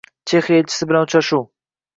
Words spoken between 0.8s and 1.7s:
bilan uchrashuv